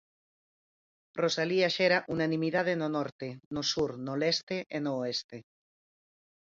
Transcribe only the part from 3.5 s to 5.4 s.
no sur, no leste e no oeste.